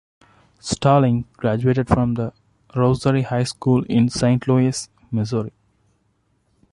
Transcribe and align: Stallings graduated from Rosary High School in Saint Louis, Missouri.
Stallings 0.59 1.25
graduated 1.37 1.87
from 1.87 2.17
Rosary 2.75 3.21
High 3.21 3.43
School 3.43 3.83
in 3.83 4.09
Saint 4.09 4.47
Louis, 4.47 4.89
Missouri. 5.11 5.53